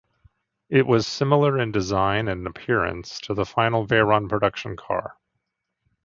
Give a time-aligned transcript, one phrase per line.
[0.71, 5.15] It was similar in design and appearance to the final Veyron production car.